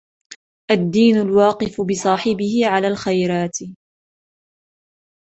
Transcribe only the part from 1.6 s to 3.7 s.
بِصَاحِبِهِ عَلَى الْخَيْرَاتِ